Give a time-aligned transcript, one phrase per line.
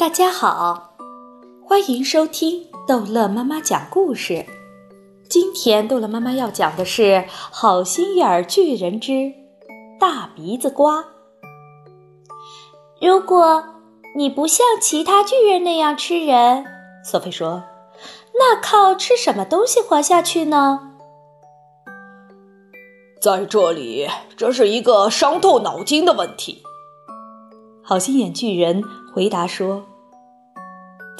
[0.00, 0.94] 大家好，
[1.62, 4.46] 欢迎收听逗乐妈妈讲故事。
[5.28, 9.30] 今天逗乐妈妈要讲的是《好心眼儿巨人之
[10.00, 11.00] 大鼻子瓜》。
[12.98, 13.62] 如果
[14.16, 16.64] 你不像其他巨人那样吃人，
[17.04, 17.62] 索菲说，
[18.38, 20.92] 那靠吃什么东西活下去呢？
[23.20, 26.62] 在这里，这是一个伤透脑筋的问题。
[27.82, 29.84] 好心眼巨人回答说：“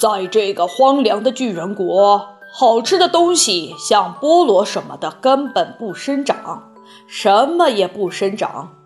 [0.01, 6.73] 在这个荒凉的巨人国，好吃的东西像菠萝什么的根本不生长，
[7.07, 8.77] 什么也不生长，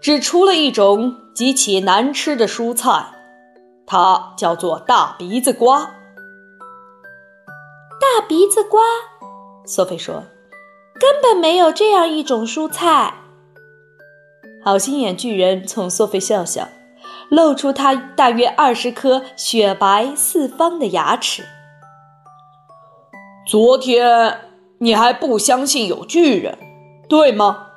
[0.00, 3.04] 只出了一种极其难吃的蔬菜，
[3.84, 5.90] 它叫做大鼻子瓜。”
[8.00, 8.80] 大鼻子瓜，
[9.66, 10.22] 索菲说
[10.98, 13.16] ：“根本没有这样一种蔬菜。”
[14.64, 16.66] 好心眼巨人冲索菲笑笑。
[17.32, 21.42] 露出他大约二十颗雪白四方的牙齿。
[23.48, 24.38] 昨天
[24.76, 26.58] 你还不相信有巨人，
[27.08, 27.68] 对吗？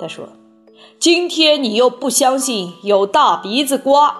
[0.00, 0.28] 他说
[1.00, 4.14] ：“今天你又不相信有大鼻子瓜，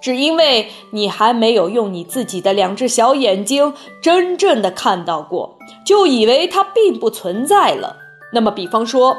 [0.00, 7.96] 只因为你还没有用你自己的两只小眼睛真正的看到过，就以为它并不存在了。
[8.32, 9.16] 那么，比方说，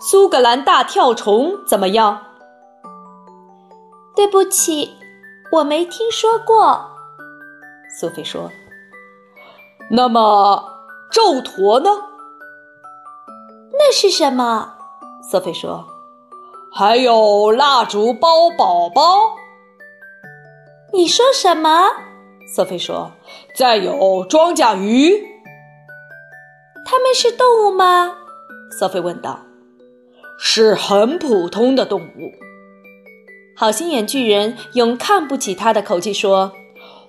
[0.00, 2.24] 苏格兰大跳虫怎么样？”
[4.14, 4.96] 对不起，
[5.50, 6.90] 我没听说过。
[7.98, 8.50] 苏菲说
[9.90, 10.62] ：“那么
[11.10, 11.90] 咒驼呢？
[13.72, 14.74] 那是什么？”
[15.30, 15.86] 苏菲说
[16.72, 19.36] ：“还有蜡烛包宝宝。”
[20.92, 21.88] 你说什么？
[22.54, 23.12] 苏菲说
[23.56, 25.10] ：“再有装甲鱼。”
[26.84, 28.14] 它们是动物吗？
[28.78, 29.40] 苏菲问道。
[30.38, 32.32] “是很普通的动物。”
[33.54, 36.52] 好心眼巨人用看不起他的口气说：“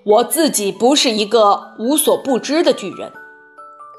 [0.04, 3.12] 我自己不是一个无所不知的巨人，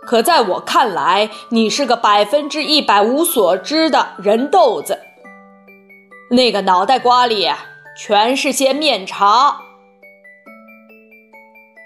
[0.07, 5.01] 可在我看来，你是个百分之一百无所知的人豆子。
[6.31, 7.51] 那个脑袋瓜里
[7.97, 9.61] 全是些面茶。”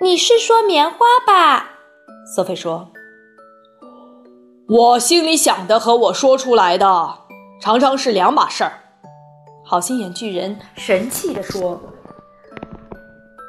[0.03, 1.71] 你是说棉花吧？
[2.35, 2.91] 索菲说
[4.69, 7.21] ：“我心里想的和我说出来的
[7.61, 8.83] 常常是两码事儿。”
[9.71, 11.79] 好心眼巨人神气地说：“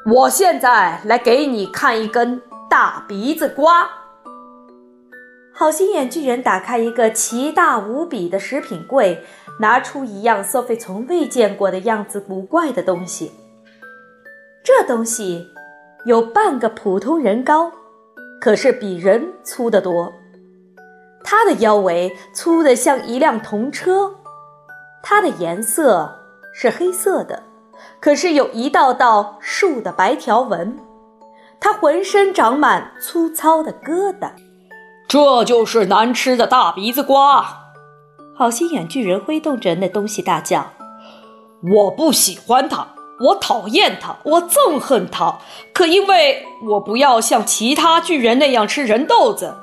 [0.04, 3.88] 我现在来给你看一根大鼻子瓜。”
[5.56, 9.24] 好心眼巨人打开一个奇大无比的食品柜，
[9.60, 13.32] 拿出一样索菲从未见过的样子古怪的东西。
[14.62, 15.48] 这东西
[16.04, 17.72] 有半个普通人高，
[18.42, 20.12] 可是比人粗得多。
[21.24, 24.16] 它的腰围粗得像一辆铜车。
[25.02, 26.18] 它的颜色
[26.54, 27.42] 是黑色的，
[28.00, 30.78] 可是有一道道竖的白条纹。
[31.58, 34.30] 它浑身长满粗糙的疙瘩。
[35.08, 37.72] 这就是难吃的大鼻子瓜！
[38.36, 40.70] 好心眼巨人挥动着那东西大叫
[41.74, 42.86] ：“我不喜欢它，
[43.20, 45.38] 我讨厌它，我憎恨它。
[45.74, 49.54] 可因为我不要像其他巨人那样吃人豆子，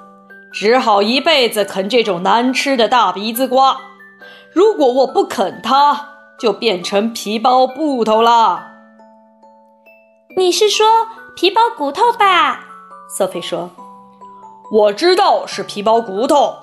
[0.51, 3.79] 只好一辈子啃这种难吃的大鼻子瓜。”
[4.57, 8.71] 如果我不啃它，就变成皮包骨头了。
[10.35, 10.87] 你是说
[11.35, 12.65] 皮包骨头吧？
[13.07, 13.69] 索菲说
[14.73, 16.55] ：“我知道是皮包骨头。”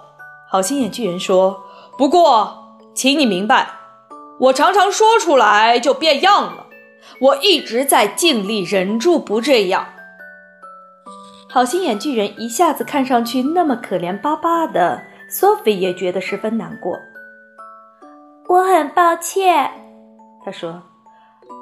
[0.50, 1.62] 好心眼巨人说
[1.96, 3.68] ：“不过，请你明白，
[4.40, 6.66] 我常常说出来就变样了。
[7.20, 9.86] 我一直在尽力忍住不这样。”
[11.48, 16.98] 好心眼巨人一下子看上去那么可怜巴巴的，索菲也觉得十分难过。
[18.46, 19.70] 我很抱歉，
[20.44, 20.82] 他说：“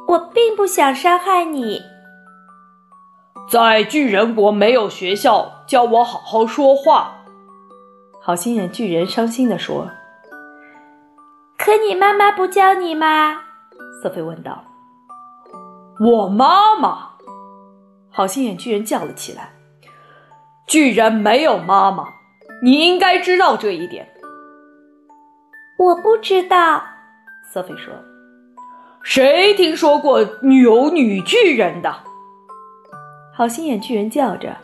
[0.09, 1.81] 我并不想伤害你。”
[3.49, 7.13] 在巨人国没有学校教我好好说话。
[8.21, 9.89] 好心眼巨人伤心地说
[11.59, 13.41] ：“可你妈妈不教你吗？”
[14.03, 14.65] 瑟菲问道。
[16.01, 17.11] “我妈妈！”
[18.11, 19.53] 好心眼巨人叫了起来。
[20.67, 22.09] “巨人没有妈妈，
[22.63, 24.09] 你应该知道这一点。”
[25.83, 26.81] 我不知道，
[27.53, 27.93] 瑟菲说
[29.03, 31.93] ：“谁听说过有女巨人的？”
[33.35, 34.57] 好心眼巨人叫着，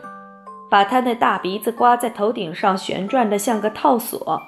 [0.69, 4.41] 把他那大鼻子刮在头顶上旋转的像个套索。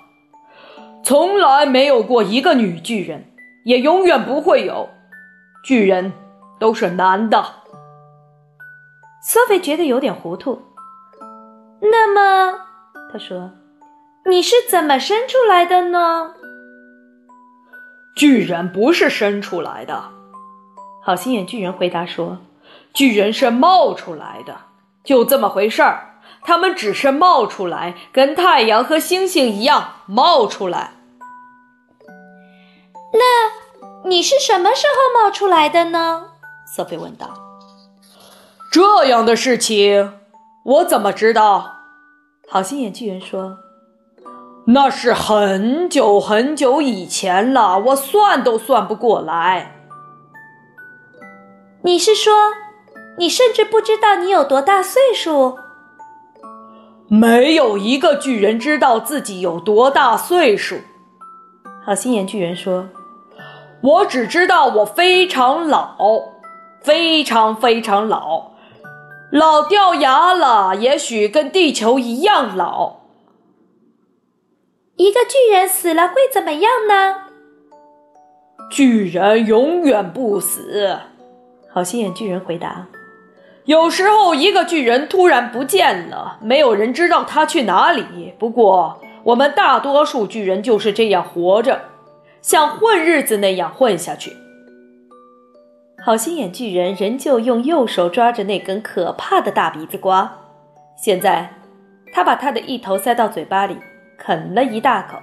[1.03, 3.33] 从来没有过一个女巨人，
[3.65, 4.87] 也永远不会有。
[5.65, 6.13] 巨人
[6.57, 7.43] 都是男的。
[9.21, 10.61] 瑟菲觉得有点糊涂。
[11.81, 12.59] 那么，
[13.11, 13.51] 他说
[14.25, 16.35] ：“你是怎么生出来的呢？”
[18.15, 20.03] 巨人不是生出来的，
[21.03, 22.39] 好心眼巨人回答说
[22.93, 24.57] ：“巨人是冒出来的，
[25.03, 26.19] 就这么回事儿。
[26.43, 30.93] 他们只是冒出来，跟太阳和星星一样冒出来。
[33.13, 36.31] 那你是什么时候冒出来的呢？
[36.65, 37.33] 索菲问道。
[38.71, 40.19] 这样的事情，
[40.63, 41.77] 我怎么知道？
[42.49, 43.57] 好心眼巨人说
[44.73, 49.75] ：“那是很久很久以前了，我算都算不过来。”
[51.83, 52.33] 你是说，
[53.17, 55.57] 你甚至不知道你有多大岁数？
[57.07, 60.77] 没有一个巨人知道自己有多大岁数。
[61.83, 62.87] 好心眼巨人说
[63.81, 65.97] ：“我只知道我非常老，
[66.81, 68.51] 非常非常老，
[69.31, 73.00] 老掉牙了，也许跟地球一样老。”
[75.01, 77.15] 一个巨人死了会怎么样呢？
[78.69, 80.95] 巨人永远不死。
[81.73, 82.85] 好心眼巨人回答
[83.65, 88.35] ：“有时候，一个巨人突然不见了，没有人知道他去哪里。
[88.37, 91.81] 不过，我们大多数巨人就是这样活着，
[92.43, 94.31] 像混日子那样混下去。”
[96.05, 100.31] 好心眼巨人仍旧用右手抓着那根可怕的大鼻子瓜，
[100.95, 101.51] 现在，
[102.13, 103.77] 他把他的一头塞到嘴巴里，
[104.23, 105.17] 啃了一大口。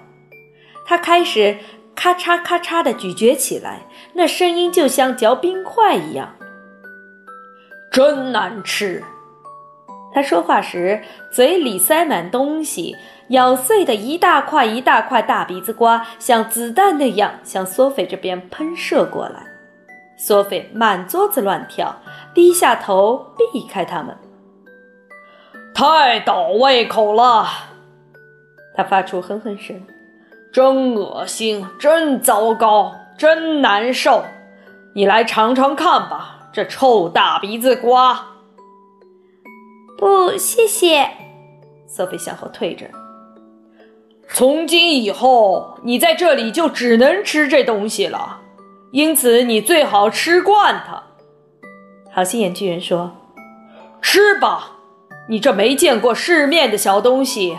[0.84, 1.58] 他开始
[1.94, 3.82] 咔嚓咔嚓地咀嚼起来，
[4.14, 6.34] 那声音就像嚼冰块一样。
[7.92, 9.04] 真难吃！
[10.12, 12.96] 他说话时嘴里塞满东西，
[13.28, 19.46] 咬碎的一大块一大块大鼻子瓜，像子弹那样向索菲这边喷射过来。
[20.16, 22.00] 索菲满桌子乱跳，
[22.34, 24.16] 低下头避开他们。
[25.74, 27.46] 太倒胃口了！
[28.78, 29.76] 他发出哼哼声，
[30.52, 34.25] 真恶心，真糟糕，真难受！
[34.94, 36.48] 你来尝尝看吧。
[36.52, 38.25] 这臭大鼻子瓜！
[39.98, 41.10] 不，谢谢。
[41.88, 42.86] 索菲向后退着。
[44.28, 48.42] 从今以后，你在这里就只能吃这东西了，
[48.92, 51.02] 因此你最好吃惯它。
[52.12, 53.10] 好心眼巨人说
[54.00, 54.76] ：“吃吧，
[55.28, 57.58] 你这没见过世面的小东西，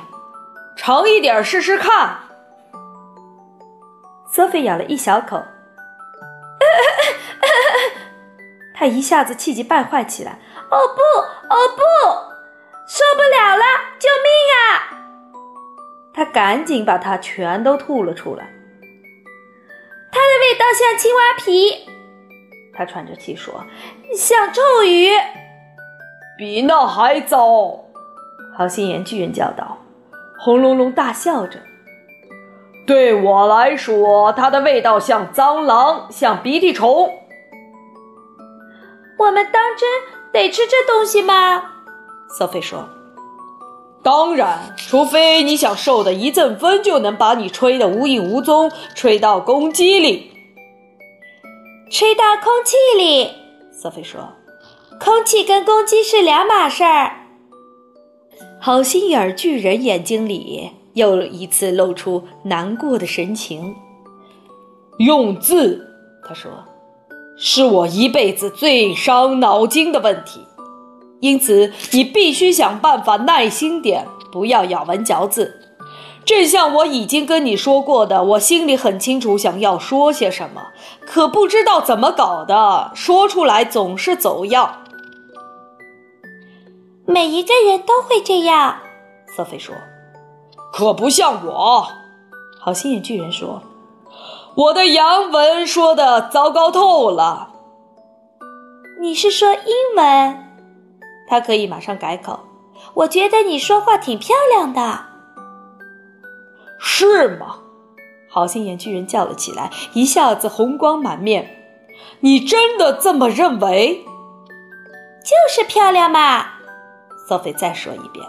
[0.81, 2.19] 尝一点试试看。”
[4.31, 5.37] 索菲咬了一小口。
[8.73, 10.39] 他一下子气急败坏起来。
[10.71, 11.01] 哦不，
[11.53, 11.81] 哦不，
[12.87, 13.63] 受不了了！
[13.99, 14.87] 救命啊！
[16.13, 18.49] 他赶紧把它全都吐了出来。
[20.11, 21.89] 它的味道像青蛙皮。
[22.73, 23.65] 他喘着气说
[24.15, 25.09] ：“像臭鱼。”
[26.37, 27.83] 比那还糟！
[28.55, 29.77] 好心眼巨人叫道，
[30.41, 31.59] 轰隆隆大笑着。
[32.87, 37.13] 对我来说，它的味道像蟑螂，像鼻涕虫。
[39.17, 39.89] 我们当真
[40.31, 41.61] 得吃这东西吗？
[42.37, 42.87] 索菲说
[44.01, 50.31] ：“当然，除非你想瘦的一阵风就能把你吹得无影无踪，吹到公鸡里。”
[51.91, 53.29] 吹到空气里，
[53.71, 54.29] 索菲说
[55.03, 57.17] ：“空气跟公鸡是两码事儿。”
[58.59, 63.73] 好心眼巨人眼睛里又一次露出难过的神情。
[64.97, 65.87] 用字，
[66.27, 66.51] 他说。
[67.41, 70.41] 是我一辈子最伤脑筋的问题，
[71.21, 75.61] 因此你必须想办法耐心点，不要咬文嚼字。
[76.25, 80.61] 正像我已经跟你说过的，我心里很清楚想要说些什么，
[81.07, 84.83] 可不知道怎么搞的，说出来总是走样。
[87.11, 88.77] 每一个人都会这样，
[89.35, 89.73] 瑟菲说。
[90.71, 91.87] 可不像我，
[92.59, 93.63] 好心眼巨人说。
[94.53, 97.49] 我的洋文说的糟糕透了。
[99.01, 100.59] 你是说英文？
[101.27, 102.41] 他可以马上改口。
[102.93, 105.05] 我觉得你说话挺漂亮的。
[106.79, 107.55] 是吗？
[108.29, 111.55] 好心眼巨人叫了起来，一下子红光满面。
[112.19, 114.05] 你真的这么认为？
[115.23, 116.58] 就是漂亮嘛。
[117.29, 118.25] 索菲再说一遍。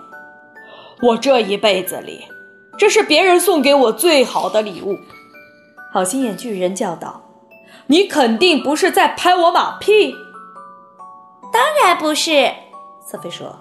[1.01, 2.27] 我这一辈子里，
[2.77, 4.99] 这是别人送给我最好的礼物。
[5.91, 7.23] 好心眼巨人叫道
[7.89, 10.15] ：“你肯定不是在拍我马屁。
[11.51, 12.53] ”“当然不是。”
[13.03, 13.59] 瑟菲说，“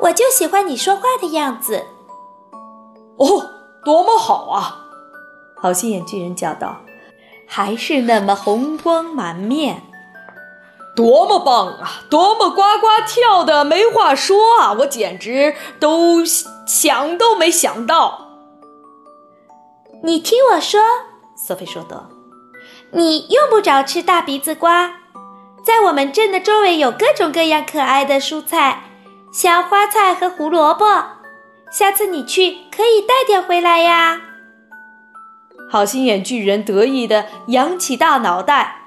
[0.00, 1.84] 我就喜欢你说话的样子。
[3.20, 3.26] ”“哦，
[3.84, 4.86] 多么好啊！”
[5.60, 6.78] 好心眼巨人叫道
[7.46, 9.82] ，“还是那么红光满面，
[10.98, 12.02] 多么棒啊！
[12.10, 14.72] 多么呱呱跳的，没话说啊！
[14.80, 18.30] 我简直都想都没想到。
[20.02, 20.80] ”“你听我说。”
[21.38, 22.08] 索菲说道
[22.90, 24.92] ：“你用不着吃大鼻子瓜，
[25.62, 28.82] 在我们镇的周围有各种各样可爱的蔬菜，
[29.32, 30.84] 像花菜和胡萝卜。
[31.70, 34.20] 下次你去可以带点回来呀。
[35.70, 38.77] 好心眼巨人得意的扬起大脑袋。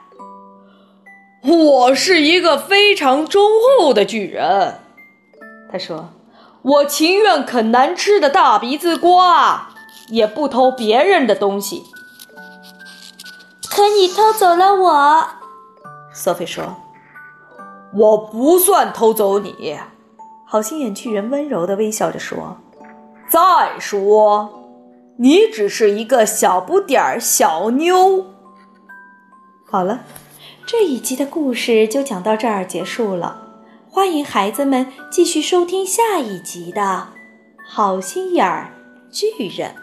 [1.44, 3.44] 我是一个非常忠
[3.80, 4.80] 厚的巨人，
[5.72, 6.12] 他说
[6.62, 9.70] ：“我情愿啃难吃的大鼻子瓜，
[10.10, 11.84] 也不偷别人的东西。”
[13.72, 15.28] 可你偷走了我，
[16.14, 16.76] 索菲说
[17.96, 19.80] ：“我不算偷走你。”
[20.46, 22.58] 好心眼巨人温柔地微笑着说
[23.28, 24.48] ：“再说，
[25.18, 28.26] 你只是一个小不点儿小妞。”
[29.66, 30.02] 好了。
[30.66, 33.42] 这一集的故事就讲到这儿结束了，
[33.90, 36.82] 欢迎孩子们继续收听下一集的
[37.68, 38.72] 《好心眼儿
[39.12, 39.76] 巨人》。